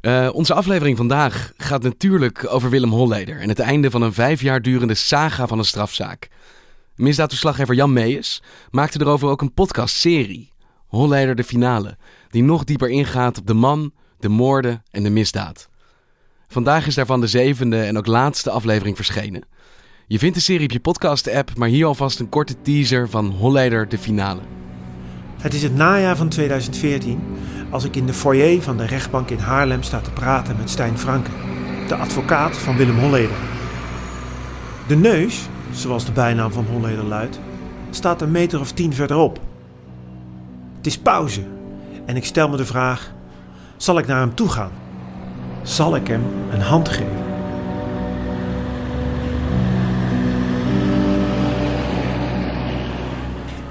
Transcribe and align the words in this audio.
Uh, 0.00 0.28
onze 0.32 0.54
aflevering 0.54 0.96
vandaag 0.96 1.52
gaat 1.56 1.82
natuurlijk 1.82 2.46
over 2.48 2.70
Willem 2.70 2.90
Holleder 2.90 3.40
en 3.40 3.48
het 3.48 3.58
einde 3.58 3.90
van 3.90 4.02
een 4.02 4.12
vijf 4.12 4.40
jaar 4.40 4.62
durende 4.62 4.94
saga 4.94 5.46
van 5.46 5.58
een 5.58 5.64
strafzaak. 5.64 6.28
Misdaadverslaggever 6.94 7.74
Jan 7.74 7.92
Meijers 7.92 8.42
maakte 8.70 9.00
erover 9.00 9.28
ook 9.28 9.40
een 9.40 9.54
podcastserie, 9.54 10.52
Holleder 10.86 11.34
de 11.34 11.44
Finale, 11.44 11.96
die 12.30 12.42
nog 12.42 12.64
dieper 12.64 12.88
ingaat 12.88 13.38
op 13.38 13.46
de 13.46 13.54
man, 13.54 13.92
de 14.18 14.28
moorden 14.28 14.82
en 14.90 15.02
de 15.02 15.10
misdaad. 15.10 15.68
Vandaag 16.48 16.86
is 16.86 16.94
daarvan 16.94 17.20
de 17.20 17.26
zevende 17.26 17.82
en 17.82 17.98
ook 17.98 18.06
laatste 18.06 18.50
aflevering 18.50 18.96
verschenen. 18.96 19.44
Je 20.06 20.18
vindt 20.18 20.34
de 20.34 20.42
serie 20.42 20.64
op 20.64 20.70
je 20.70 20.80
podcast-app, 20.80 21.56
maar 21.56 21.68
hier 21.68 21.86
alvast 21.86 22.20
een 22.20 22.28
korte 22.28 22.62
teaser 22.62 23.08
van 23.08 23.26
Holleder 23.30 23.88
de 23.88 23.98
Finale. 23.98 24.40
Het 25.40 25.54
is 25.54 25.62
het 25.62 25.74
najaar 25.74 26.16
van 26.16 26.28
2014 26.28 27.20
als 27.70 27.84
ik 27.84 27.96
in 27.96 28.06
de 28.06 28.12
foyer 28.12 28.62
van 28.62 28.76
de 28.76 28.86
rechtbank 28.86 29.30
in 29.30 29.38
Haarlem 29.38 29.82
sta 29.82 30.00
te 30.00 30.10
praten 30.10 30.56
met 30.56 30.70
Stijn 30.70 30.98
Franke, 30.98 31.30
de 31.88 31.94
advocaat 31.94 32.58
van 32.58 32.76
Willem 32.76 32.98
Holleder. 32.98 33.36
De 34.86 34.96
neus, 34.96 35.48
zoals 35.70 36.04
de 36.04 36.12
bijnaam 36.12 36.52
van 36.52 36.66
Holleder 36.70 37.04
luidt, 37.04 37.40
staat 37.90 38.22
een 38.22 38.30
meter 38.30 38.60
of 38.60 38.72
tien 38.72 38.94
verderop. 38.94 39.40
Het 40.76 40.86
is 40.86 40.98
pauze 40.98 41.42
en 42.04 42.16
ik 42.16 42.24
stel 42.24 42.48
me 42.48 42.56
de 42.56 42.66
vraag: 42.66 43.12
zal 43.76 43.98
ik 43.98 44.06
naar 44.06 44.20
hem 44.20 44.34
toe 44.34 44.48
gaan? 44.48 44.70
Zal 45.62 45.96
ik 45.96 46.06
hem 46.06 46.22
een 46.50 46.60
hand 46.60 46.88
geven? 46.88 47.24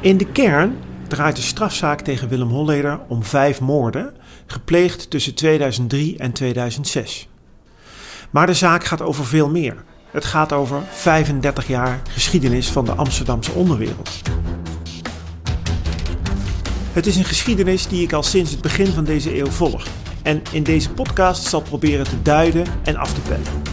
In 0.00 0.16
de 0.16 0.26
kern 0.26 0.76
draait 1.14 1.36
de 1.36 1.42
strafzaak 1.42 2.00
tegen 2.00 2.28
Willem 2.28 2.48
Holleder 2.48 3.00
om 3.08 3.24
vijf 3.24 3.60
moorden, 3.60 4.14
gepleegd 4.46 5.10
tussen 5.10 5.34
2003 5.34 6.18
en 6.18 6.32
2006. 6.32 7.28
Maar 8.30 8.46
de 8.46 8.54
zaak 8.54 8.84
gaat 8.84 9.02
over 9.02 9.24
veel 9.24 9.50
meer. 9.50 9.84
Het 10.10 10.24
gaat 10.24 10.52
over 10.52 10.82
35 10.90 11.66
jaar 11.66 12.00
geschiedenis 12.10 12.70
van 12.70 12.84
de 12.84 12.92
Amsterdamse 12.92 13.52
onderwereld. 13.52 14.10
Het 16.92 17.06
is 17.06 17.16
een 17.16 17.24
geschiedenis 17.24 17.86
die 17.86 18.02
ik 18.02 18.12
al 18.12 18.22
sinds 18.22 18.50
het 18.50 18.60
begin 18.60 18.86
van 18.86 19.04
deze 19.04 19.38
eeuw 19.38 19.50
volg 19.50 19.86
en 20.22 20.42
in 20.52 20.62
deze 20.62 20.90
podcast 20.90 21.42
zal 21.42 21.62
proberen 21.62 22.04
te 22.04 22.22
duiden 22.22 22.66
en 22.84 22.96
af 22.96 23.14
te 23.14 23.20
pellen. 23.20 23.63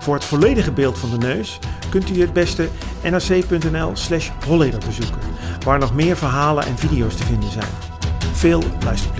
Voor 0.00 0.14
het 0.14 0.24
volledige 0.24 0.72
beeld 0.72 0.98
van 0.98 1.10
de 1.10 1.18
neus 1.18 1.58
kunt 1.90 2.10
u 2.10 2.20
het 2.20 2.32
beste 2.32 2.68
nrc.nl 3.02 3.90
slash 3.92 4.30
holleder 4.46 4.80
bezoeken, 4.86 5.20
waar 5.64 5.78
nog 5.78 5.94
meer 5.94 6.16
verhalen 6.16 6.64
en 6.66 6.78
video's 6.78 7.16
te 7.16 7.24
vinden 7.24 7.50
zijn. 7.50 7.68
Veel 8.32 8.62
luisterplezier. 8.84 9.19